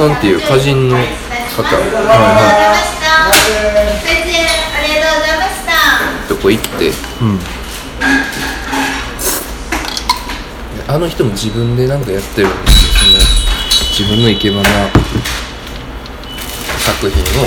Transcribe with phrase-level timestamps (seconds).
[0.00, 3.04] さんていう歌人の方ありがとうございました。
[4.00, 6.24] プレゼンありがとうございました。
[6.26, 7.38] とこ行ってうん
[10.88, 13.20] あの人も自分でなんかやってるんですよその
[13.92, 14.64] 自分の生け花
[16.78, 17.46] 作品を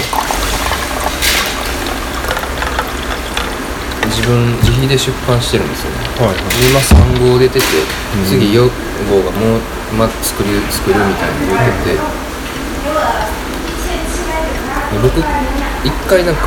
[4.06, 6.38] 自分自費で出版してるんですよねはいはい
[6.70, 7.66] 今3号出てて、
[8.30, 8.70] 次4
[9.10, 9.60] 号がもう、
[9.98, 12.33] ま、作る作るみたいなの言ってて、で
[15.02, 15.20] 僕
[15.84, 16.42] 一回なんか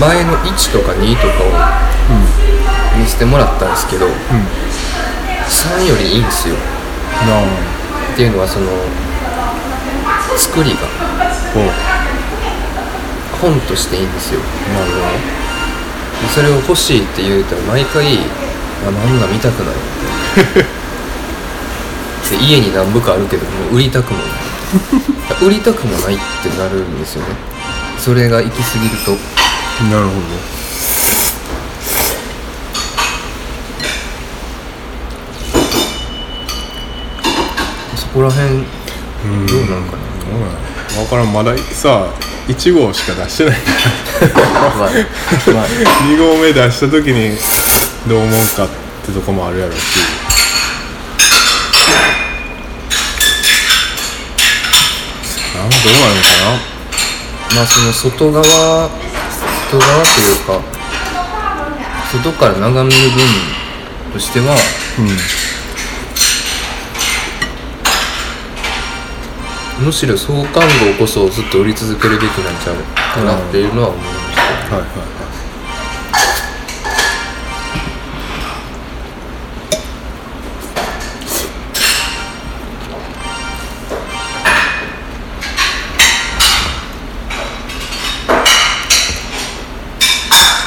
[0.00, 6.54] 前の1とか2とかを見せてもらったんですけど、3よりいいんですよ。
[6.54, 7.74] なあ。
[8.14, 8.66] っていうのはその
[10.38, 10.78] 作りが
[13.40, 14.40] 本としていいんですよ。
[14.40, 14.98] なるほ
[16.22, 18.18] でそれを欲しいって言うたら毎回
[18.86, 19.74] 「あなんだ見たくない」
[22.30, 24.43] で家に何部かあるけどもう売りたくもない
[25.42, 27.28] 売りたくもないってなるんですよね。
[27.98, 29.12] それが行き過ぎると。
[29.12, 29.18] ど
[29.86, 30.12] なるほ
[37.96, 38.64] そこら辺ど
[39.24, 39.46] うん。
[39.46, 40.96] どうなんかな？
[40.96, 41.32] 分からん。
[41.32, 42.06] まださ
[42.48, 43.58] 1号しか出してない。
[44.34, 44.90] ま あまあ。
[46.04, 47.36] 2 号目出した時に
[48.06, 48.68] どう思うかっ
[49.06, 49.80] てとこもあるやろうし
[55.56, 56.20] なんどうなのか
[56.58, 56.74] な。
[57.54, 58.50] まあその外側外
[59.78, 60.60] 側というか
[62.10, 63.20] 外から眺める分
[64.12, 64.56] としては
[64.98, 65.02] う
[69.82, 70.50] んむしろ創刊号
[70.98, 72.76] こそずっと売り続けるべきなんちゃう
[73.14, 74.42] かなっていうのは思いました、
[74.76, 75.14] はいはいはい。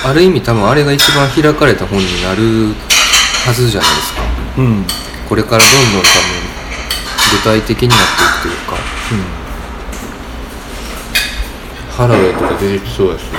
[0.08, 2.74] ある意味多分あれが一番開かれた本になる
[3.46, 4.22] はずじゃないですか。
[4.58, 4.86] うん。
[5.28, 6.10] これからどんどん多分
[7.38, 8.78] 具体的になっていくというか。
[11.92, 13.26] ハラウェイとか出てきそうだし。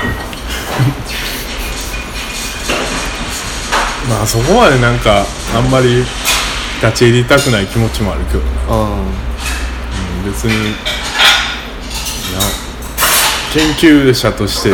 [4.11, 5.25] まあそこまでなんか
[5.57, 6.05] あんまり
[6.83, 8.41] 立ち入りたくない気持ちもあるけど。
[8.41, 8.75] な、あ。
[8.91, 9.29] うん
[10.27, 12.41] 別にな
[13.55, 14.73] 研究者として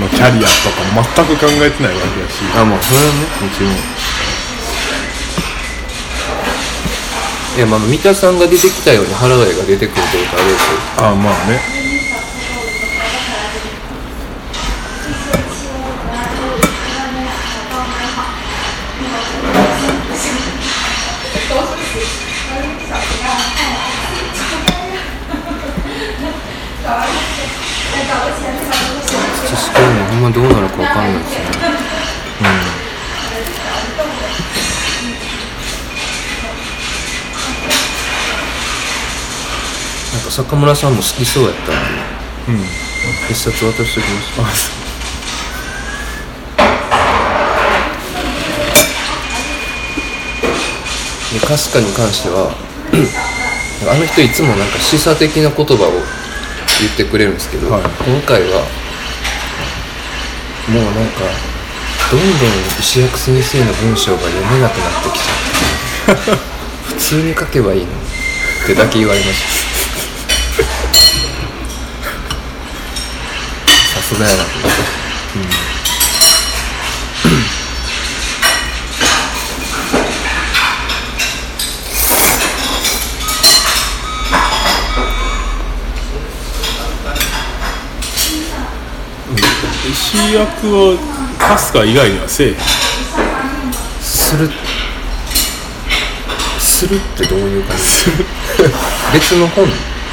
[0.00, 0.80] のキャリアとか
[1.16, 2.44] 全く考えてないわけだし。
[2.56, 3.20] ああまあそれはね。
[3.40, 3.72] もちろん。
[7.54, 10.78] いやまあ三田さんが出てきたようにハラウェイが出てくるというかあれですよ。
[11.04, 11.60] ああまあね
[29.54, 30.22] 知識もほん。
[30.22, 31.12] まどうなるかわかん。
[31.12, 31.44] ないですね
[32.40, 32.44] うん。
[40.12, 40.20] なん。
[40.24, 40.92] か坂村さん。
[40.92, 41.66] も好きそうやったん。
[41.66, 41.72] で
[42.48, 42.64] うん。
[43.30, 44.46] 一冊渡しておきましたあ
[51.32, 52.52] でかすかに関しては
[53.90, 54.58] あの人いつもなん。
[54.68, 55.92] か示唆的な言葉を
[56.80, 57.34] 言ってくれるん。
[57.34, 58.62] ですけど、はい今回は
[60.68, 61.24] もうなんか
[62.10, 62.28] どんどん
[62.78, 66.42] 石役先生の文章が読めなくなってきちゃって。
[66.86, 67.92] 普通に書けばいいのに。
[68.64, 69.46] ってだけ言われました。
[74.00, 74.44] さすがやな。
[74.44, 75.02] と思って
[90.14, 90.96] 石役を
[91.38, 92.56] 春日以外にはせえへん
[94.02, 94.50] する
[96.58, 97.82] するってどういう感じ？
[99.14, 99.66] 別の本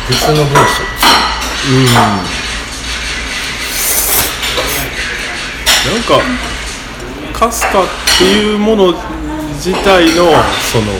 [0.07, 0.53] 別の文章。
[5.89, 6.21] なんか
[7.37, 7.85] かすかっ
[8.17, 8.93] ていうもの
[9.55, 10.31] 自体の
[10.71, 10.93] その、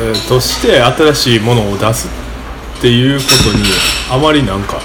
[0.00, 2.08] えーとして新しいものを出す
[2.78, 3.64] っていうことに
[4.10, 4.80] あまりなんか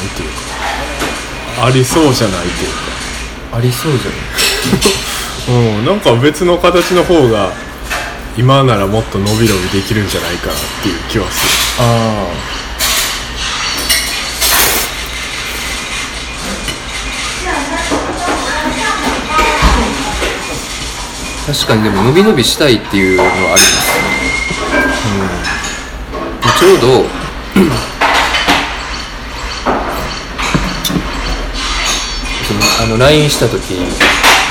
[0.00, 2.70] なんていうかありそうじゃないという
[3.50, 4.20] かありそうじゃない
[5.50, 7.50] うん、なんか別の形の方が
[8.38, 12.26] 今ならもっと伸び伸びできるんじゃないかなっていう気はするあ
[21.46, 24.20] あ確かにでも伸び伸びしたいっていうのはありますね
[26.60, 27.89] ちょうど
[32.90, 33.74] の LINE した時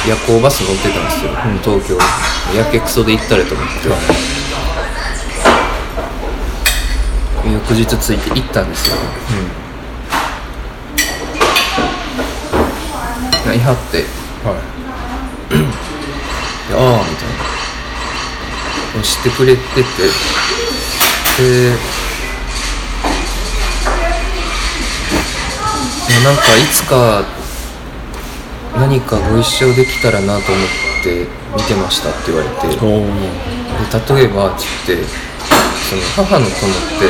[0.07, 1.31] 夜行バス乗ってたんですよ、
[1.61, 1.97] 東京。
[2.57, 3.89] やけくそで行ったれと思って、
[7.51, 8.95] 翌日着いて行ったんですよ、
[13.45, 14.05] うん、いはって。
[14.45, 14.55] はい。
[16.69, 17.27] でああみたい
[18.95, 19.03] な。
[19.03, 19.83] 知ってくれてて。
[21.39, 21.75] で
[26.09, 27.38] まあなんかいつか
[28.77, 30.65] 何かご一緒できたらなと思っ
[31.03, 32.67] て見てましたって言われて。
[32.67, 32.75] で
[34.15, 35.03] 例えばつって
[35.89, 36.55] その母の友っ
[36.99, 37.09] て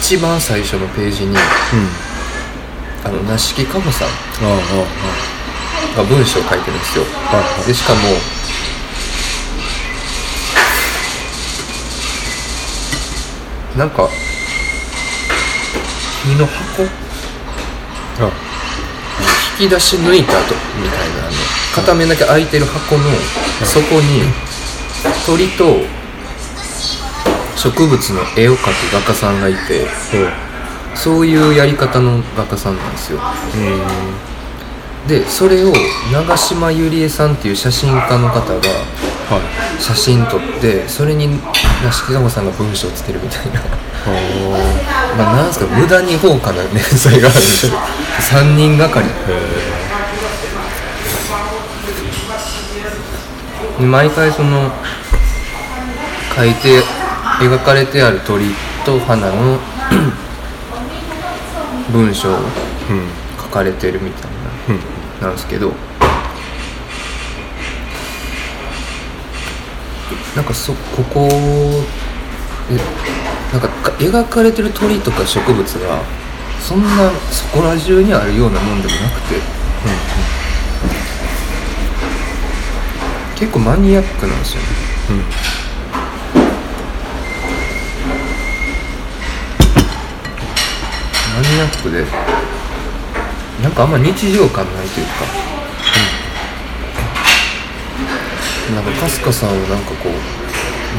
[0.00, 1.36] 一番最初のページにうん。
[3.04, 4.08] あの梨木かほさん
[5.94, 7.04] が文章を書いてるんですよ。
[7.66, 8.00] でしかも
[13.76, 14.08] なんか
[16.24, 17.03] 身の箱あ
[19.60, 21.32] 引き出し抜いた後みたいなあの
[21.74, 23.04] 片面だけ開いてる箱の
[23.64, 24.22] 底に
[25.26, 25.76] 鳥と
[27.56, 30.28] 植物の絵を描く画家さんがいてそう
[30.96, 33.18] そういうやり方の画家さんなんですよ。
[33.56, 35.72] うんでそれを
[36.10, 38.54] 長島ゆりえさんっていう写真家の方が
[39.28, 39.38] は
[39.78, 39.82] い。
[39.82, 41.28] 写真撮ってそれに
[41.84, 43.60] 梨木かほさんが文章をつけるみたいな。
[44.06, 44.10] お
[45.16, 47.46] まあなんすか無駄に豪華な連載があるんで。
[47.46, 47.72] すよ
[48.30, 49.08] 3人がかり。
[49.08, 49.10] へ
[53.80, 54.70] で毎回その
[56.36, 56.82] 書いて
[57.40, 58.46] 描かれてある鳥
[58.84, 59.58] と花の
[61.92, 62.38] 文章を
[63.36, 64.30] 書かれてるみたい
[64.68, 64.78] うん
[65.20, 65.72] ななんですけど
[70.36, 71.28] なんかそここ
[72.70, 72.76] え
[73.52, 76.02] なんかか描かれてる鳥とか植物が
[76.60, 79.42] そんなそこら中にあるようなもんでもなくて、うん
[83.36, 84.68] 結構マニアックなんですよね。
[85.10, 85.18] うん。
[91.34, 92.06] マニアックで
[93.60, 95.12] なんかあんま日常感ないというか、
[98.74, 100.12] なんか春日さんはなんかこう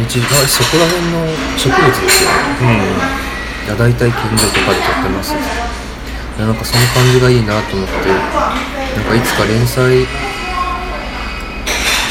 [0.07, 1.27] 日常あそこら辺の
[1.60, 2.30] 植物ですよ
[2.63, 2.88] ね。
[3.66, 5.33] いや大体近所とかで撮ってます。
[5.33, 5.36] い
[6.39, 8.16] やなんかその感じがいいなと思ってな
[9.01, 10.07] んかいつか連載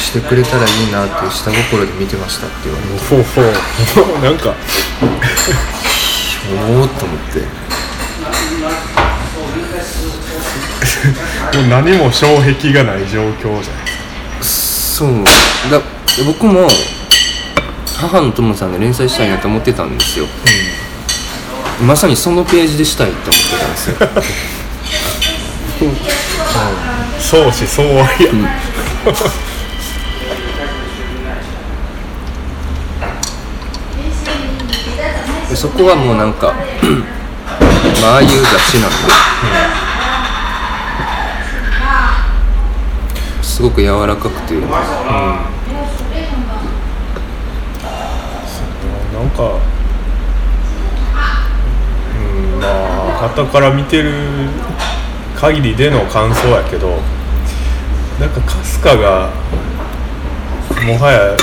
[0.00, 2.92] してくれたらいいなって下心で見てましたって言われて。
[3.08, 3.44] ほうほう。
[4.24, 4.54] なんか。
[6.68, 7.40] おおっと思って。
[11.56, 13.84] もう何も障壁がない状況じゃない
[14.94, 15.08] そう。
[15.72, 15.80] だ
[16.24, 16.68] 僕も
[17.96, 20.26] 母の友さんで連載したいなと思ってたんですよ、
[21.84, 23.96] まさにそのページでしたいって思ってたんですよ。
[27.18, 28.06] 相思相愛や、
[35.50, 36.54] でそこはもうなんか
[38.00, 38.96] まあああいう雑誌なんで
[43.54, 44.54] すごく柔らかくて。
[44.54, 44.68] なん
[49.30, 49.60] か
[52.16, 52.18] う
[52.58, 52.60] ん。
[52.60, 54.10] まあ傍から見てる
[55.36, 56.98] 限りでの感想やけど
[58.18, 59.30] なんかかすかが
[60.84, 61.36] もはや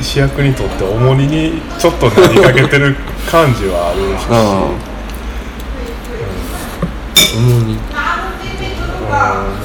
[0.00, 2.96] 主役にとって重荷にちょっとなりかけてる
[3.30, 4.24] 感じはあるし。
[4.30, 4.92] ああ。
[7.36, 7.78] 重にうん。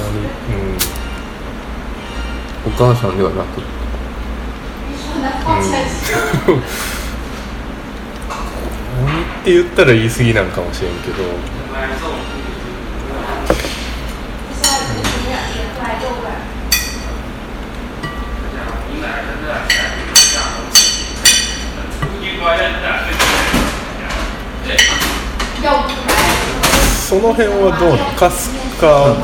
[0.04, 0.07] お
[2.78, 3.62] 母さんではなく。
[9.00, 10.48] 重荷って言ったら言い過ぎなん。
[10.52, 10.94] かもしれん。
[11.02, 11.24] けど
[27.08, 28.12] その辺はどうなの？
[28.20, 29.16] かすかを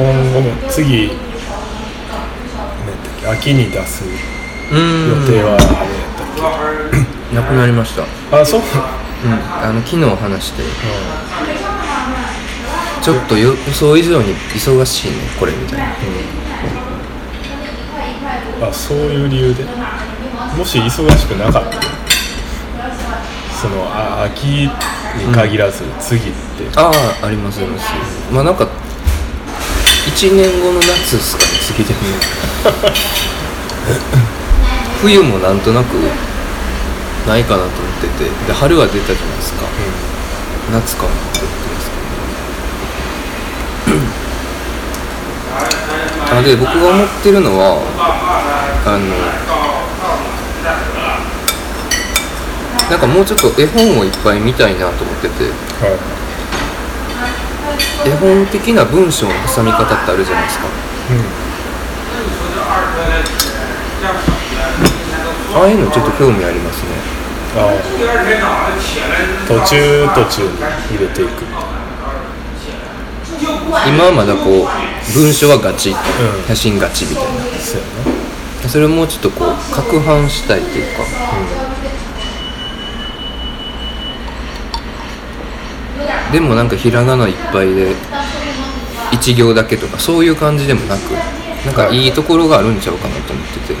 [0.00, 4.10] 今後も次何やったっけ秋に出す予
[5.26, 6.26] 定はあれやったっ
[7.30, 7.36] け？
[7.36, 8.04] なくなりました。
[8.40, 8.60] あそう。
[8.60, 9.32] うん。
[9.32, 10.62] あの昨日話して。
[13.02, 15.86] ちょっと予想以上に忙しいねこれみたいな。
[18.68, 19.64] あそういう理由で？
[20.56, 21.82] もし忙しくなかったら
[23.60, 24.70] そのあ秋に
[25.34, 26.90] 限らず次って、あ
[27.22, 27.92] あありますあります。
[28.32, 28.66] まあなんか
[30.06, 32.00] 1年後の夏ですかね次でも
[35.02, 35.94] 冬もなんとなく
[37.26, 38.30] ないかなと思ってて。
[38.46, 39.62] で春は出たじゃないですか。
[40.72, 41.96] 夏かなって思ってますけ
[43.90, 43.96] ど。
[46.38, 47.80] あで僕が思ってるのは
[48.86, 48.98] あの
[52.90, 55.44] なんかもうちょっと絵本をいっぱい見たいなと思ってて。
[55.44, 55.50] は
[58.06, 60.64] 絵本的な文章の挟み方ってあるじゃないですか。
[60.66, 60.68] い、
[65.54, 66.88] ああいうのちょっと興味ありますね。
[67.56, 67.72] ああ。
[69.46, 70.48] 途中途中に
[70.96, 71.44] 入れていく。
[73.86, 74.68] 今はまだこう
[75.14, 75.94] 文章はガチ、ん。
[76.46, 77.30] 写真ガチみたいな。
[77.58, 77.80] そう
[78.62, 81.02] やそれをもうちょっとこう攪拌したいというか、
[86.32, 87.94] でもなんかひらがないっぱいで
[89.12, 91.12] 一行だけとかそういう感じでもなく
[91.66, 93.80] なんかいいところがあるんちゃうかなと思ってて、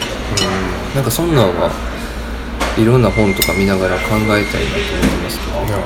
[0.94, 1.70] なんかそんなんは
[2.76, 4.58] いろんな本とか見ながら考えたいなと思って
[5.24, 5.52] ますけど。
[5.62, 5.78] なな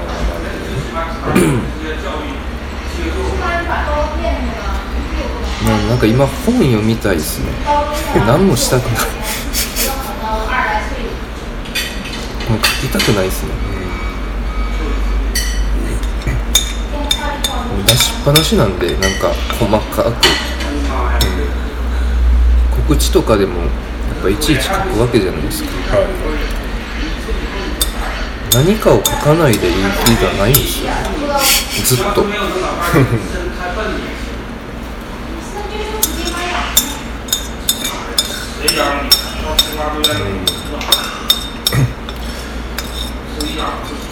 [5.65, 5.89] うん。
[5.89, 7.47] なんか今本読みたいですね。
[8.27, 9.07] 何もしたくない。
[12.51, 13.75] もう書きたくないですね、もう
[17.83, 20.15] 出しっぱなしなんでなんか細かく、
[22.87, 23.71] 告知とかでもやっ
[24.23, 25.71] ぱいちいち書くわけじゃないですか。
[25.97, 26.07] はい。
[28.55, 29.81] 何かを書かないでいい日
[30.23, 30.91] がないんですよ。
[31.85, 32.25] ずっと。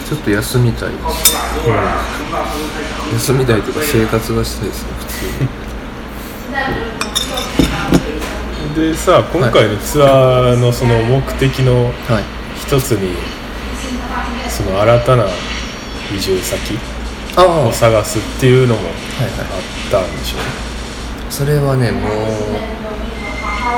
[0.05, 1.03] ちょっと休みたいです、
[3.13, 5.25] 休みたいとか生活がしたいですね普通
[8.81, 8.87] に。
[8.91, 12.23] でさ今回のツアーのその目的のはい。
[12.59, 13.15] 一つに
[14.49, 15.25] その新たな
[16.15, 16.77] 移住先
[17.37, 18.89] を探すっていうのもはい。
[18.89, 18.91] あ
[19.99, 20.45] ったんでしょうね。
[21.29, 22.11] それはねもう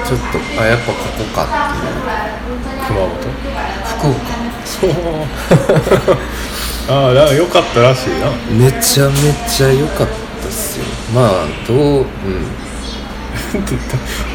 [0.05, 0.25] ちょっと
[0.61, 0.99] あやっぱここ
[1.33, 1.47] かっ
[1.81, 1.91] ていう。
[2.87, 3.09] 熊本？
[3.97, 4.15] 福岡。
[4.65, 4.91] そう
[6.87, 8.31] ああだから良かったらしいな。
[8.51, 9.13] めちゃめ
[9.49, 10.07] ちゃ良かっ
[10.41, 10.85] たっすよ。
[11.13, 12.05] まあどううん。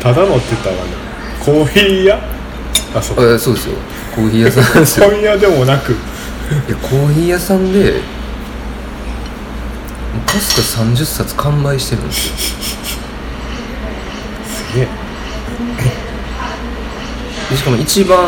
[0.01, 0.81] た ただのって言ったらね。
[1.39, 2.19] コーヒー屋？
[2.97, 3.35] あそう。
[3.35, 3.75] あそうですよ。
[4.15, 5.09] コーヒー屋さんですよ。
[5.11, 5.93] 本屋でもなく。
[5.93, 5.95] い
[6.71, 7.97] やコーヒー屋さんでも
[10.27, 12.35] うかすか30冊完売してるんですよ。
[14.73, 14.89] すげえ。
[17.51, 18.19] でしかも一番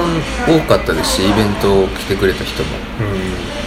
[0.47, 2.69] 多かったですしイベント来てくれた人も。
[3.01, 3.03] う
[3.59, 3.62] ん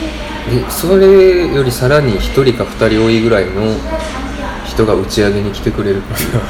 [0.49, 3.75] でそれよりさらに1人か2人多いぐらいの
[4.65, 6.41] 人が打ち上げに来てくれるっていう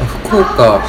[0.00, 0.80] あ福岡っ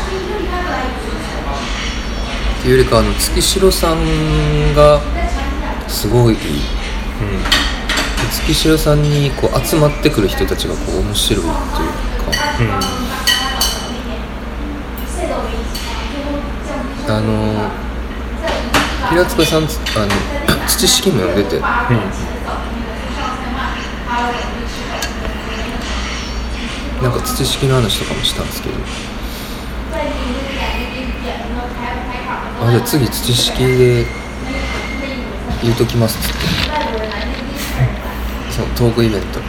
[2.61, 5.01] ていうよりかあの月城さんが
[5.87, 6.39] すごいうん。
[8.31, 12.99] 月城さんにこう集まってくる人たちがこう面白いっていうか。
[12.99, 13.04] うん。
[17.07, 17.69] あの
[19.09, 20.07] 平塚さんつあの
[20.67, 21.59] 土式も読んでて。
[27.03, 28.75] なんか土式の話とかもしたんですけど。
[32.65, 34.05] あじゃあ次土式で
[35.61, 36.39] 言うときますっつって。
[38.51, 39.39] そのトークイベント。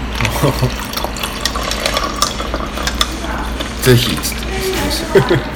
[3.83, 4.47] ぜひっつって。
[4.51, 5.21] 言ってました
[5.51, 5.56] ま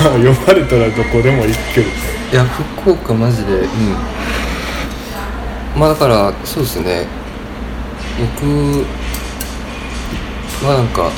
[0.00, 1.88] あ呼ばれたらどこでも行くけど。
[1.88, 3.68] いや福岡マジでうん。
[5.76, 7.06] まあだからそうですね。
[8.18, 8.46] 僕
[10.66, 11.10] はなんか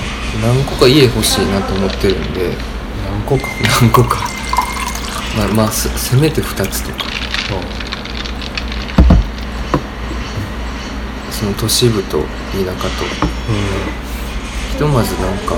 [0.43, 2.57] 何個か家欲しいなと思ってるんで。
[3.11, 3.47] 何個か？
[3.81, 4.19] 何個か。
[5.37, 6.97] まあまあせせめて2つとか。
[11.31, 12.25] その都市部と田
[12.59, 12.89] 舎と。
[14.71, 15.57] ひとまずなんか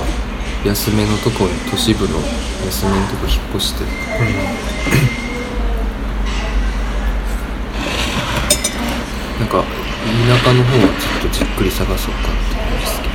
[0.65, 2.17] 安めのとこに都市部の
[2.65, 3.85] 安めのとこ引っ越して。
[9.39, 9.67] なんか田
[10.43, 13.13] 舎の方はちょっとじっくり探そうかって思うんですけど。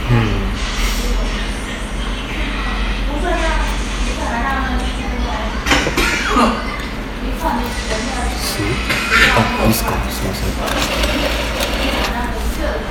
[9.37, 9.91] あいいですか？
[10.09, 10.47] すいませ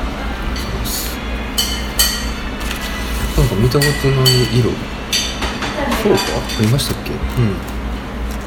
[0.05, 0.08] ん
[3.59, 4.25] 見たことない
[4.57, 4.71] 色。
[6.01, 6.19] そうか
[6.57, 7.11] ありましたっけ？
[7.11, 7.53] うん。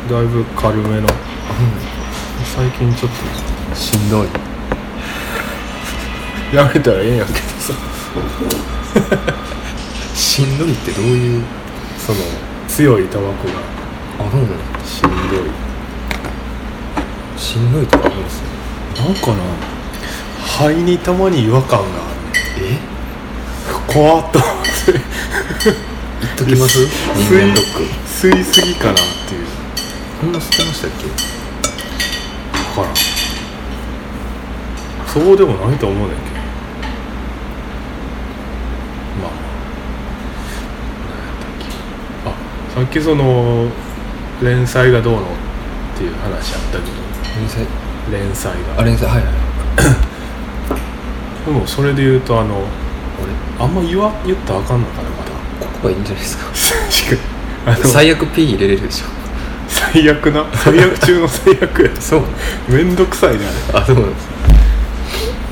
[0.09, 1.09] だいぶ軽めの。
[2.57, 3.11] 最近ちょっ
[3.71, 4.28] としんどい。
[6.54, 7.75] やめたらええんやけどさ。
[10.14, 11.42] しんどいってどういう？
[11.99, 12.19] その
[12.69, 13.54] 強いタバコが。
[14.19, 14.54] あそうなの
[14.85, 15.50] しんどい。
[17.38, 18.47] しんどいとかあるんですよ
[19.04, 19.37] なんかな
[20.40, 21.90] 肺にたまに違和感があ
[22.59, 22.66] る。
[22.66, 22.78] え？
[23.92, 24.38] 怖っと
[24.91, 26.87] 言っときます？
[27.15, 27.83] 人間ドック。
[28.07, 28.95] 吸いすぎかなっ
[29.29, 29.47] ていう。
[30.21, 31.07] こんな吸ってましたっけ？
[32.75, 32.95] 分からん。
[35.07, 36.27] そうでもないと思うねんけど。
[39.21, 39.31] まあ。
[41.09, 41.67] 何やったっけ？
[42.31, 42.31] あ
[42.75, 43.69] さっきその
[44.43, 45.25] 連載がどうのっ
[45.99, 46.93] ていう話あったけど。
[47.39, 47.67] 連載？
[48.11, 48.81] 連載が。
[48.81, 49.33] あ連載はいはい。
[51.45, 52.65] でもそれで言うとあの
[53.59, 55.31] ああんま言わ言ったらあかんのかなまだ。
[55.31, 56.45] れここはいいんじゃないですか。
[56.47, 59.07] 確かに最悪 P 入れれるでしょ。
[59.69, 60.45] 最悪な？
[60.52, 62.00] 最悪中の最悪や。
[62.00, 62.23] そう。
[62.69, 64.29] めんどくさいねあれあそうなんです。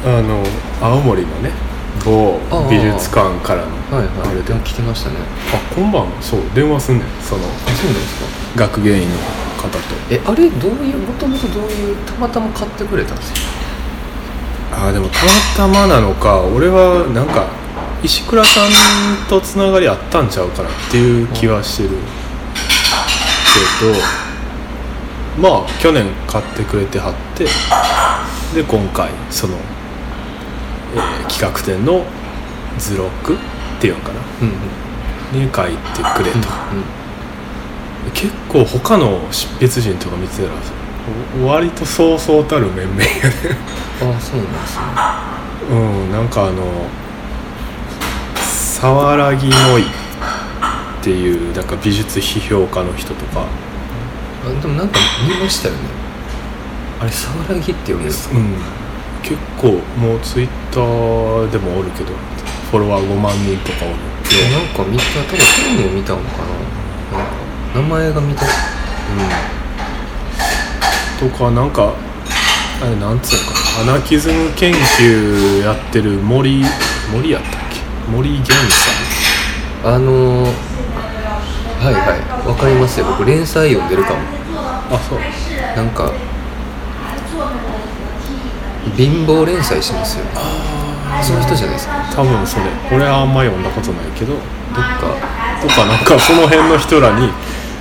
[0.04, 0.42] あの
[0.80, 1.50] 青森のね
[2.04, 2.68] 某ああ。
[2.70, 4.28] 美術館からのはいはい。
[4.28, 4.48] あれで。
[4.48, 5.16] でも来てましたね。
[5.54, 7.06] あ今晩そう電話すんねん。
[7.22, 8.20] そのあそうなんです
[8.54, 8.60] か。
[8.60, 9.16] 学芸員の
[9.56, 9.78] 方と。
[10.10, 13.40] えあれどういうもともとどういうたまたま買ってくれたんですか？
[14.72, 17.48] ああでもたまたまなのか俺はなんか
[18.02, 18.70] 石倉さん
[19.28, 21.90] とつながりあったんちゃうかなっていう気はしてる
[23.80, 27.44] けどまあ去年買ってくれてはって
[28.54, 29.56] で今回その、
[30.94, 32.04] えー企画展の
[32.78, 33.36] 図録っ
[33.80, 34.20] ていうのかな。
[34.42, 35.46] うんうん。
[35.46, 36.44] に書いてくれと、うん
[38.14, 40.48] 結構他の執筆陣とか見てたら
[41.40, 43.12] お割とそうそうたる面々やね。
[44.02, 44.84] あそうなんですね。
[45.70, 45.74] う
[46.08, 46.62] んなんかあの
[48.80, 49.84] 沢良木のいっ
[51.04, 53.46] ていうなんか美術批評家の人とか、
[54.42, 55.80] あでもなんか見ましたよね。
[56.98, 58.36] あれ沢良木って読むんですか？
[58.38, 58.54] うん、
[59.22, 62.14] 結構もうツイッターでもおるけど
[62.70, 63.96] フォロワー5万人とかおる
[64.50, 65.38] なんか見た多分
[65.82, 66.38] 本を見たのか
[67.12, 67.18] な？
[67.18, 67.34] なんか
[67.74, 68.46] 名前が見た。
[71.20, 71.92] とかなんか
[72.80, 73.92] あれなんつうのかな？
[73.94, 76.64] アナキズム研究やってる森
[77.12, 77.59] 森やった
[78.10, 78.90] 森源さ
[79.84, 80.50] あのー、
[81.80, 83.06] はいはいわかりますよ。
[83.06, 84.20] 僕連載読んでるかも。
[84.20, 84.22] ん
[84.94, 85.18] あそう。
[85.76, 86.12] なんか
[88.96, 90.24] 貧乏連載してますよ。
[90.24, 90.30] ね
[91.22, 91.94] その人じゃないですか。
[92.14, 92.64] 多分それ。
[92.92, 94.34] 俺はあんま読んだことないけど。
[94.34, 94.42] どっ
[94.74, 95.14] か。
[95.62, 97.30] とかなんかその辺の人らに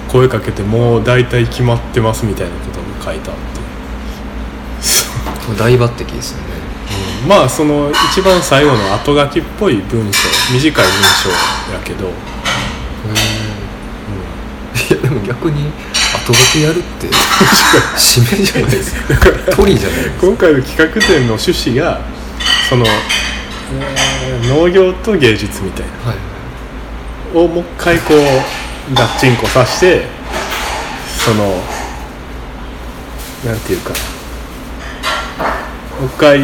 [0.08, 3.60] 声かけてもう大体決まってますみたいなことも書いてあって。
[5.58, 6.36] 大抜擢です
[7.28, 10.20] まあその一番最後の後書きっぽい文章
[10.54, 11.30] 短い文章
[11.74, 12.08] やけど、
[14.90, 15.72] いやでも逆に
[16.16, 17.08] 後書きやるって
[17.98, 18.96] 締めじゃないです。
[18.96, 22.02] か鳥じゃない今回の企画展の趣旨が
[22.70, 24.10] その、えー
[24.48, 26.12] 農業と芸術みたいな。
[26.12, 26.18] はい。
[27.38, 30.08] をもう一回こうガッチンコさして
[31.18, 31.62] その
[33.46, 33.92] なんていうか
[36.00, 36.40] もう一回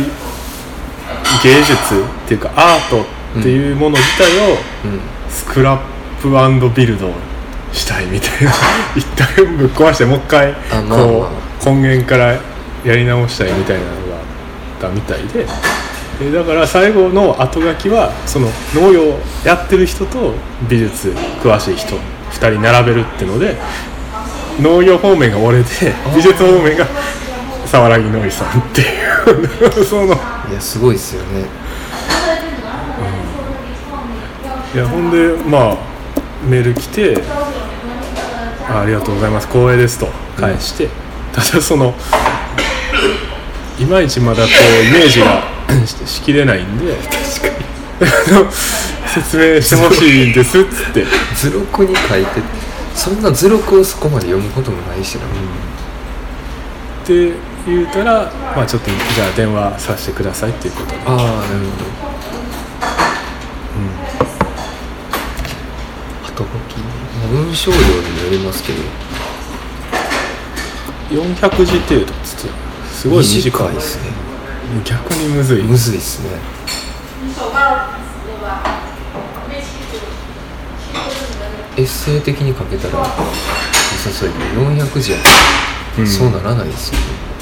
[1.44, 3.02] 芸術っていうかアート
[3.40, 5.16] っていうもの自体をうん。
[5.30, 6.30] スクラップ
[6.74, 7.12] ビルド
[7.74, 8.52] したいみたいな。
[8.96, 11.30] 一旦ぶっ壊してもう一回こ
[11.66, 12.34] まう根源から
[12.86, 14.18] やり直したいみたいなのがあ
[14.78, 15.46] ったみたいで。
[16.20, 20.34] でだから最後の後書きはその農業やってる人と
[20.70, 21.96] 美術詳しい人
[22.32, 23.58] 2人並べるってので
[24.62, 25.66] 農業方面が俺で
[26.16, 26.88] 美術方面が
[27.66, 28.84] 沢良木のりさんってい
[29.82, 29.84] う。
[29.84, 30.18] そ の
[30.50, 31.46] いやすごいですよね。
[34.74, 35.78] いやほんでまあ
[36.50, 37.18] メール来て
[38.70, 39.48] あ「ありがとうございます。
[39.48, 40.08] 光栄です」と。
[40.38, 40.90] 返して、
[41.32, 41.94] ただその
[43.80, 44.50] いまいちまだこ
[44.82, 45.44] うイメージが
[45.86, 46.98] し しきれないんで。
[48.02, 51.06] あの説明してほしいんですっつって。
[51.34, 52.42] 図録に書いて
[52.94, 55.24] そんな図録をそこまで読むこともないしな、っ
[57.06, 57.32] て
[57.66, 60.98] 言うたらまあちょっとじゃあ電話させてくださいっていうことで。
[61.06, 61.78] ああなるほ
[66.38, 66.78] ど、後書き
[67.32, 67.90] 文章量にも
[68.24, 68.80] よりますけど。
[71.12, 72.54] 400字程度っつって
[72.92, 73.76] すごい短い。
[73.76, 74.12] ですね。
[74.84, 75.64] 逆にむずい。
[75.64, 76.30] むずいっすね。
[81.78, 83.12] エッセイ的に書けたら良さ
[84.10, 85.36] そうやけど400字やったら
[86.00, 86.08] うん。
[86.08, 87.35] そうならないですよね、400むずい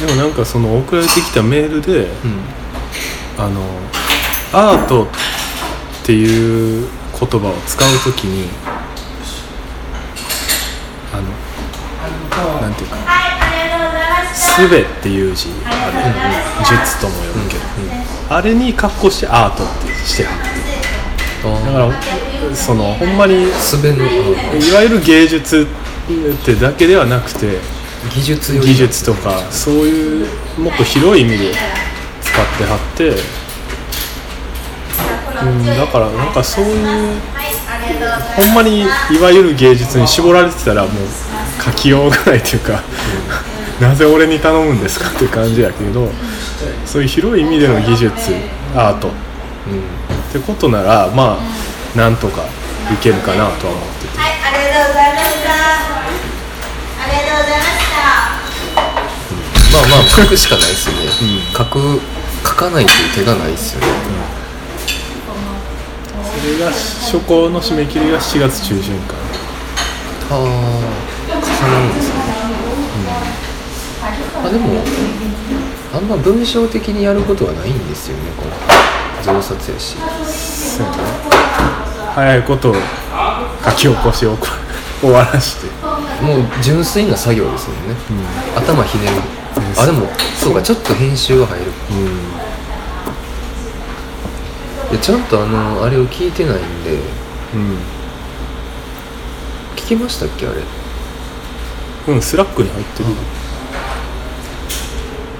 [0.00, 2.62] でもなんかその送られてきたメールでうん。
[3.38, 3.62] あの
[4.52, 5.08] アートっ
[6.04, 8.48] ていう言葉を使う時に
[11.12, 11.22] あの
[12.60, 13.92] なんていうかはい、ありがとう
[14.58, 14.68] ございま「した。
[14.68, 17.60] すべ」っていう字あれした術とも呼ぶけど、
[18.28, 20.52] あれに格好してアートってしてはって。
[21.42, 21.90] だから
[22.54, 24.10] そのほんまにすべのうん。
[24.62, 25.66] いわゆる芸術
[26.12, 27.58] ってだけではなくて
[28.14, 31.52] 技術技術とかそういうもっと広い意味で
[32.20, 33.16] 使ってはって、
[35.42, 37.20] うん、だからなんかそういう。
[38.36, 38.84] ほんまにい
[39.20, 40.92] わゆる芸術に絞られてたらもう
[41.62, 42.82] 書きようがないというか、
[43.80, 46.08] なぜ俺に頼むんですかっていう感じやけど
[46.86, 48.12] そういう広い意味での技術
[48.74, 49.08] アート。
[49.08, 49.10] っ
[49.68, 52.42] うんてことならまあなんとか
[52.90, 54.18] いけるかなとは思ってて。
[54.18, 55.52] はい、ありがとうございました。
[55.52, 58.00] ありがとうございました。
[59.72, 61.00] まあまあ書くしかないですよね、
[61.56, 62.00] 書く
[62.44, 63.86] 書かないという手がないですよね。
[66.40, 69.18] それが初稿の締め切りが7月中旬かな。
[70.30, 71.36] ああ重
[71.70, 72.08] なるんです。
[72.08, 72.11] ね、
[74.44, 74.82] あでも
[75.94, 78.82] あんま文章的にやることはないんですよねこれ
[79.22, 79.96] 増刷やし。
[79.96, 80.98] そうやね。
[82.14, 82.74] 早いこと
[83.64, 84.36] 書き起こしを
[85.00, 85.66] 終わらして。
[86.22, 87.96] もう純粋な作業ですよね、
[88.54, 89.12] 頭ひねる。
[89.76, 91.64] あでもそうかちょっと編集が入る。
[94.92, 96.92] でちゃんとあのあれを聞いてないんで。
[97.54, 97.78] うん。
[99.76, 100.56] 聞きましたっけあれ。
[102.14, 103.08] うん、スラックに入ってる、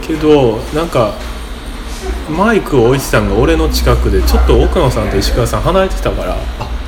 [0.02, 1.14] けどなんか
[2.28, 6.34] マイクを置いてたんが俺の近くでちょっと奥野さんと石川さん離れてたから。
[6.34, 6.36] あ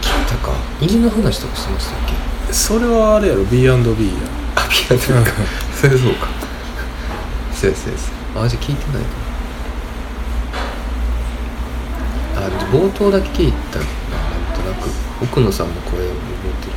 [0.00, 0.53] 聞いたか。
[0.81, 1.98] 犬の話とかしてましたっ
[2.46, 2.53] け？
[2.53, 3.74] それはあれやろ B&B や。
[4.57, 5.31] あピアノか
[5.74, 6.29] それそうか。
[7.53, 8.44] そうやそうやそうや。
[8.44, 9.09] あじゃあ聞いてないか。
[12.37, 13.94] あで冒頭だけ聞いたななん
[14.55, 14.88] となく
[15.22, 16.16] 奥野さんの声を覚
[16.48, 16.72] えてる。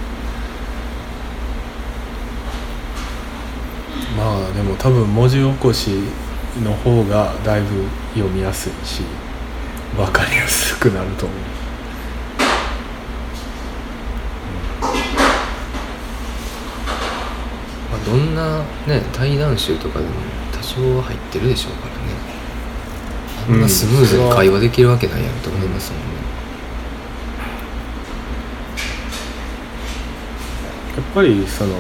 [4.17, 6.00] まあでも多分文字起こし
[6.63, 9.03] の方がだいぶ読みやすいし
[9.95, 11.37] 分かりやすくなると思う。
[17.89, 20.11] まあ、どんなね対談集とかでも
[20.51, 21.97] 多少は入ってるでしょうからね。
[23.49, 26.05] あんなスムーズに会話できるわけないやんと思いますもんね、
[30.97, 31.77] やっぱりそのうん。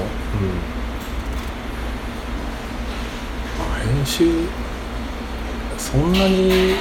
[3.59, 4.47] まあ編集
[5.91, 6.75] そんなに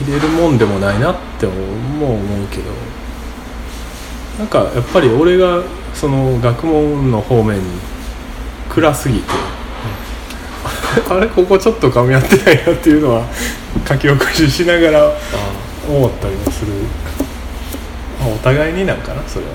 [0.00, 2.64] 入れるもんでもないなっても思うけど。
[4.38, 5.62] なんかやっぱり俺が
[5.92, 7.64] その学問の方面に
[8.70, 9.24] 暗すぎて、
[11.10, 13.26] あれここちょっと噛み合ってないなっていうのは
[13.86, 15.12] 書き起こししながらあ。
[15.86, 16.72] 思ったりもする、
[18.20, 19.52] まあ、お互いになんかなそれは。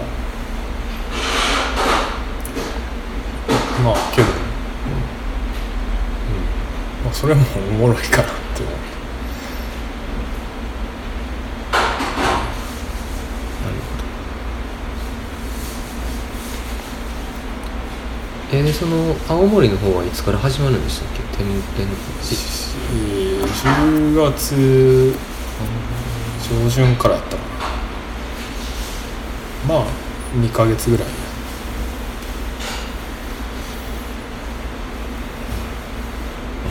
[3.83, 4.27] まあけど、
[7.19, 8.25] それもおもろいかなっ
[8.55, 8.73] て思う
[13.63, 14.03] なるほど。
[18.57, 25.15] えーでその青森の方はいつから始まるんでしたっけ天天えー10月
[26.49, 27.47] 上旬からやったかな。
[29.67, 29.87] まあ
[30.39, 31.07] 2ヶ月ぐらい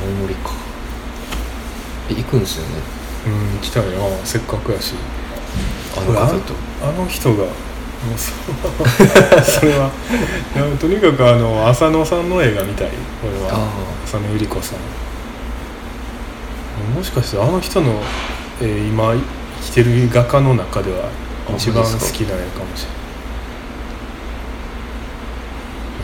[0.03, 0.55] 青森かえ
[2.14, 2.75] 行くんですよね。
[3.27, 3.90] うん行きたいな
[4.25, 4.95] せっかくやし。
[5.97, 6.55] あの方と。
[6.83, 7.51] あの人がも
[8.14, 8.33] うそ
[9.61, 9.90] それは
[10.55, 12.88] いやとにかくあの浅野さんの映画見たい
[13.25, 13.55] 俺は。
[13.55, 13.69] あ
[14.05, 14.79] 浅野ゆり子さん。
[16.95, 18.01] もしかしてあの人の、
[18.61, 19.21] えー今生
[19.64, 21.07] きてる画家の中では
[21.51, 22.97] あ一番好きな絵かもしれない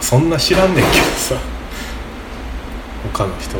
[0.00, 1.36] そんな知らんねんけどさ。
[3.12, 3.56] 他の人。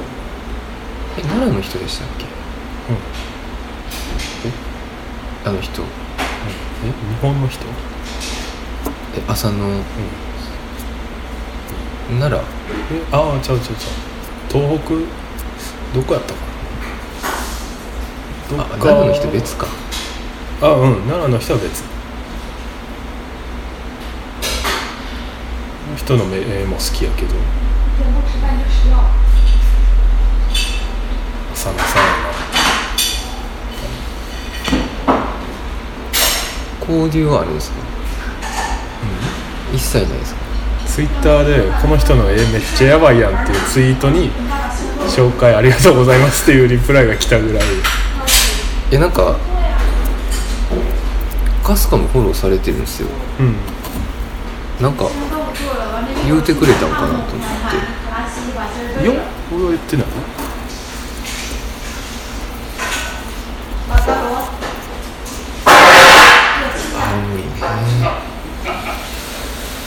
[1.19, 2.25] え奈良の人でしたっけ？
[2.25, 2.32] うん
[5.45, 5.83] あの人。
[5.83, 5.87] え？
[6.87, 7.65] 日本の人？
[9.17, 9.83] え浅野。
[12.19, 12.39] 奈良。
[12.39, 12.43] え？
[13.13, 13.93] ああちゃうちゃうちゃう。
[14.51, 14.95] 東北？
[15.95, 16.41] どこやったか
[18.57, 18.65] な？
[18.65, 18.85] あどっか？
[18.85, 19.67] 奈良の人別か。
[20.61, 20.95] あうん。
[21.03, 21.85] 奈良の人は別。
[25.95, 27.35] 人の絵も好きやけど
[31.53, 32.09] 浅野さんや
[36.93, 37.77] 交流はあるんですか？
[39.73, 40.41] 一切ないですか？
[40.85, 44.31] なツイッターで「この人の絵めっちゃやばいやん」っていうツイートに
[45.09, 47.63] 「紹介ありがとうございます」っていうリプライが来たぐらい。
[48.91, 49.37] えなんか
[51.65, 53.09] かすかもフォローされてるんですよ。
[53.41, 53.55] うん。
[54.83, 55.07] なんか
[56.27, 57.25] 言うてくれたんかなと思っ
[59.01, 59.03] て。
[59.03, 59.13] いや
[59.55, 60.07] 俺は言ってない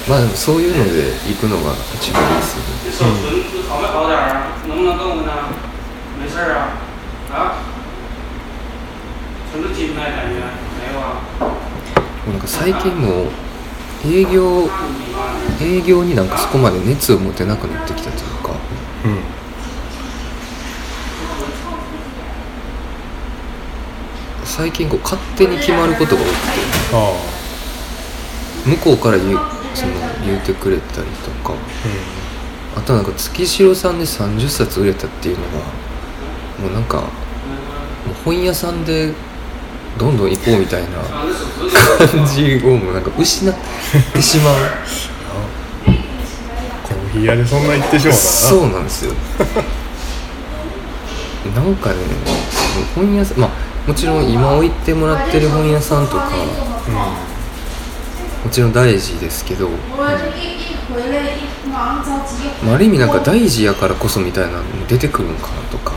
[0.08, 3.16] まあでもそういうので行くのが一番いいですよね。
[12.28, 13.28] うなんか最近もう
[14.06, 14.70] 営業
[15.60, 18.52] 営業になんかそこまで熱を持てなくなってきたというか。
[19.06, 19.20] うん。
[24.44, 26.36] 最近こう勝手に決まることが多くて。
[26.94, 27.12] あ。
[28.66, 29.94] 向こうから言うその
[30.26, 31.54] 言うてくれたりとか。
[31.54, 35.52] ああとなんか月城さんで30冊売れたっていうのが
[36.62, 37.08] もうなんかもう
[38.26, 39.14] 本屋さんで
[39.98, 40.88] どんどん行こうみたいな
[42.08, 43.56] 感じをもうなんか失っ
[44.14, 44.56] てしまう。
[46.84, 49.14] コーヒー屋でそんな言ってしまうかそうなんですよ。
[51.56, 51.96] なんかね
[52.94, 53.52] 本屋さんまあ
[53.88, 56.30] もちろん今置いてもらってる本屋さんとか
[58.46, 60.10] もちろん大事ですけど、まあ、
[62.76, 65.96] ある意味なんか大事やからこそみたいなの出てくるんかなとか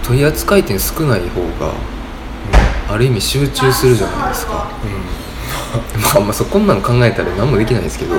[0.00, 0.06] うん。
[0.06, 1.72] 取り扱い店少ない方がう
[2.90, 4.70] んある意味集中するじゃないですか。
[4.84, 4.90] うん。
[6.02, 8.16] まあまあそこんなん考えたら何もできないですけど。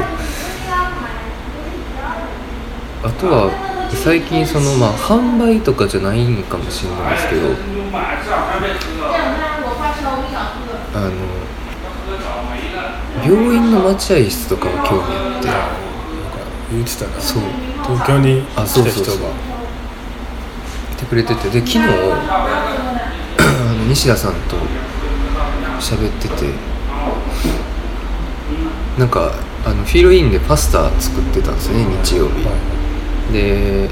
[3.04, 3.52] あとは
[3.94, 7.50] 最近そのまあ販売とかじゃないんかもしれないですけど
[10.96, 11.12] あの
[13.26, 15.50] 病院の待合室とかは興味あって。
[16.72, 17.22] 言ってたな。
[17.22, 17.44] そう。
[17.84, 19.18] 東京にあ来た人が。
[20.92, 21.50] 来てくれてて。
[21.50, 21.82] で昨日あ
[23.78, 24.56] の西田さんと
[25.80, 26.74] 喋ってて。
[28.98, 29.34] なんか
[29.66, 32.46] あのフィールインでパスタ作ってたんですよね日曜日。
[33.34, 33.90] で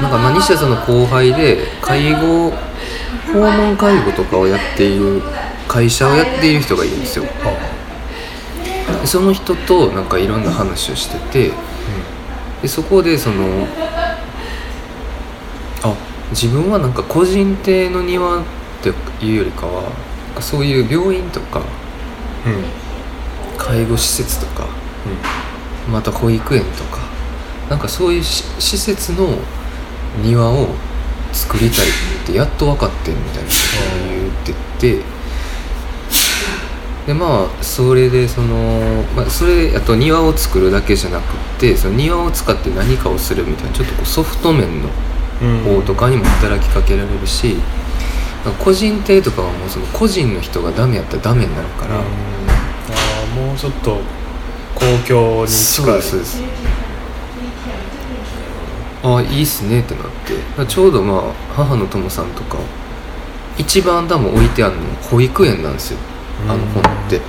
[0.00, 2.50] なんかまあ西田さんの後輩で介護
[3.32, 5.22] 訪問介護とかをやっている
[5.72, 7.24] 会社をやっている人がいるんですよ。
[9.00, 11.52] でその人となんかいろんな話をしてて
[12.60, 13.66] でそこでその
[15.82, 15.96] あ。
[16.32, 18.42] 自分はなんか個人邸の庭っ
[18.82, 18.90] て
[19.24, 19.92] いうよりかは
[20.40, 21.62] そういう病院とか
[23.58, 24.66] 介護施設とか
[25.90, 27.00] また保育園とか
[27.68, 29.38] なんかそういうし施設の
[30.22, 30.68] 庭を
[31.32, 33.54] 作りたいってやっと分かってんみたいなこ
[33.98, 34.32] とを言っ
[34.78, 35.21] てて
[37.06, 44.88] でまあそれでその、まあ、それあと庭を作るだけじゃなくってその庭を使って何かをするみたいなちょっとこうソフト面の
[45.42, 45.58] うん。
[45.64, 47.56] 方とかにも働きかけられるし、
[48.44, 53.98] なんか個人邸とかはもうその個人の人がダメやったらダメになるから、ああもうちょっと
[54.74, 55.50] 公共に近い。
[55.50, 56.10] そうです。
[56.10, 56.42] そうです
[59.02, 60.04] ああいいっすねってなっ
[60.56, 60.66] て。
[60.66, 62.58] ちょうどまあ母の友さんとか
[63.58, 65.98] 一番多分置いてあるの保育園なんですよ
[66.48, 67.20] あの本って。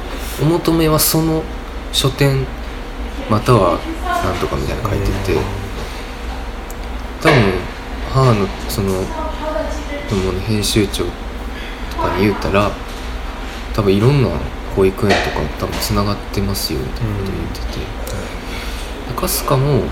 [0.42, 1.44] お求めはその
[1.92, 2.46] 書店
[3.30, 3.80] または
[4.24, 5.64] なんとかみたいなの書いてて。
[7.22, 7.54] 多分
[8.14, 9.02] 母のその
[10.10, 11.12] 友の編集長と
[12.02, 12.70] かに言ったら
[13.74, 14.30] 多分いろんな
[14.76, 17.80] 保育園とか多分つながってますよみたいなこと言ってて、
[19.14, 19.84] でかすかも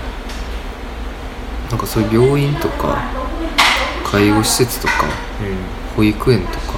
[1.70, 3.02] なんかそういう病院とか
[4.04, 4.92] 介護施設とか
[5.96, 6.74] 保育園とか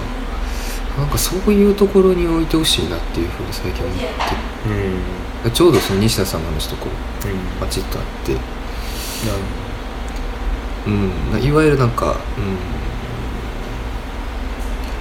[0.96, 4.04] なんかそういうところに置いてほしいなっていうふうに最近思って
[5.44, 5.50] うん。
[5.52, 7.60] ちょうどその西田さんの話とこううん。
[7.60, 8.36] バチッとあって。
[10.86, 11.32] うん。
[11.32, 12.16] ないわゆるなんか、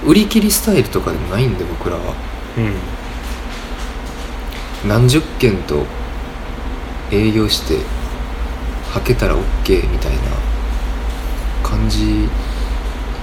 [0.04, 2.14] うん、売り切りスタイルとかでもないんで僕らは。
[2.58, 2.60] う
[4.86, 4.88] ん。
[4.88, 5.84] 何十件と
[7.12, 7.78] 営業して
[8.92, 10.22] はけたら OK みたいな
[11.62, 12.28] 感じ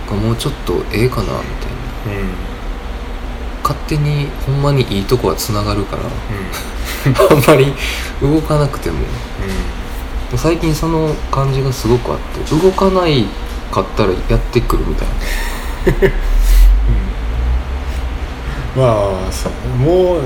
[0.10, 2.22] がもうちょっとええかなみたいな。
[2.22, 2.51] うん
[3.64, 6.10] 勝手にほんまにいいとこはつながるからうん。
[7.38, 7.74] あんまり
[8.22, 9.00] 動かなくても。
[10.36, 13.26] 最近その感じがすごくあって動かない
[13.72, 15.14] かったらやってくるみたいな。
[18.76, 20.26] まあそうもう、うん、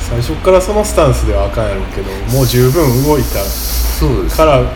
[0.00, 4.36] 最初からそのスタンスではあかんやろうけどもう十分動いたそうです。
[4.36, 4.70] から、うんうっ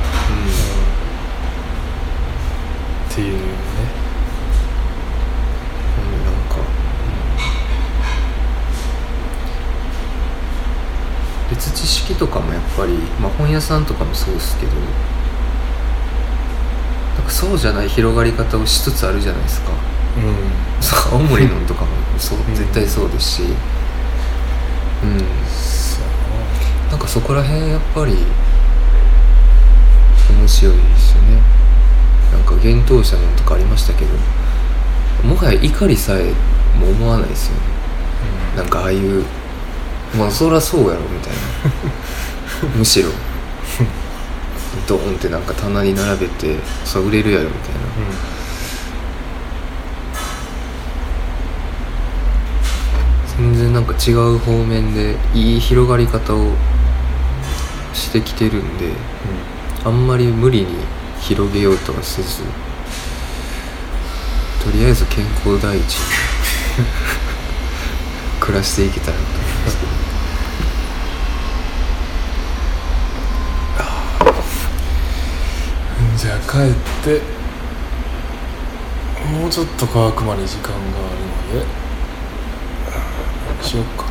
[3.14, 3.46] ていうねんな
[6.30, 6.56] んか
[11.50, 14.72] 別知識とかもやっぱり、まあ、本屋さんとかもそうですけど
[17.26, 19.72] かそうじゃない広がり方をしつつあるじゃないですか。
[20.16, 20.80] うん。
[20.80, 22.54] そう青森のとかもそううん。
[22.54, 23.42] 絶対そうですし。
[25.02, 25.18] うん。
[26.90, 28.14] なんかそこら辺やっぱり
[30.30, 31.42] 面白いですよね。
[32.32, 34.10] なんか幻冬舎のとかありましたけど
[35.28, 36.32] もはや怒りさえ
[36.78, 37.60] も思わないですよね。
[38.56, 39.24] なんかああいう
[40.16, 41.95] まあそりゃそうやろみたいな
[42.76, 43.10] むしろ。
[44.86, 47.80] ドーンってなんか棚に並べてさ売れるやろみたいな。
[53.38, 56.52] 全然なんか違う方面でいい広がり方を
[57.92, 58.92] してきてるんで
[59.84, 60.68] あんまり無理に
[61.20, 62.42] 広げようとはせず
[64.64, 66.00] とりあえず健康第一に
[68.40, 69.92] 暮らしていけたらと思いますけど
[76.12, 77.20] うんじゃあ帰って
[79.30, 81.66] もうちょっと乾くまで時間があるので
[83.60, 84.06] 何しようか。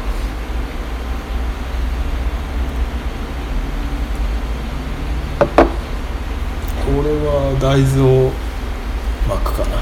[6.88, 8.32] 俺は大豆を
[9.28, 9.78] 巻くかな。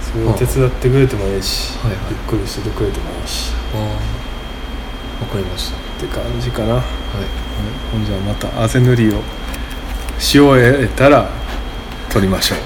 [0.00, 2.00] それを手伝ってくれてもいいし、はいはい。
[2.10, 3.50] ゆっくりしててくれてもいいし。
[5.20, 5.78] わかりました。
[5.78, 6.82] って感じかな、はい。
[7.90, 9.20] ほんじゃまた汗塗りを
[10.18, 11.28] し終えたら
[12.10, 12.64] 撮りましょう、は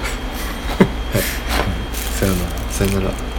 [1.19, 1.23] い、
[1.93, 2.49] さよなら。
[2.71, 3.30] さよなら。